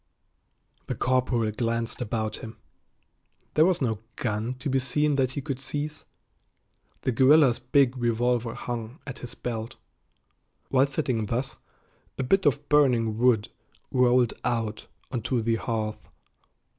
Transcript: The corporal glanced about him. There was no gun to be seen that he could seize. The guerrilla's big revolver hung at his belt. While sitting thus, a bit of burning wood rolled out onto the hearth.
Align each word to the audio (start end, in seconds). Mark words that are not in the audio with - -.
The 0.87 0.95
corporal 0.95 1.51
glanced 1.51 2.01
about 2.01 2.37
him. 2.37 2.57
There 3.53 3.67
was 3.67 3.83
no 3.83 3.99
gun 4.15 4.55
to 4.55 4.67
be 4.67 4.79
seen 4.79 5.15
that 5.17 5.33
he 5.33 5.41
could 5.43 5.59
seize. 5.59 6.05
The 7.03 7.11
guerrilla's 7.11 7.59
big 7.59 7.95
revolver 7.97 8.55
hung 8.55 8.99
at 9.05 9.19
his 9.19 9.35
belt. 9.35 9.75
While 10.69 10.87
sitting 10.87 11.27
thus, 11.27 11.55
a 12.17 12.23
bit 12.23 12.47
of 12.47 12.67
burning 12.67 13.19
wood 13.19 13.49
rolled 13.91 14.33
out 14.43 14.87
onto 15.11 15.39
the 15.39 15.57
hearth. 15.57 16.09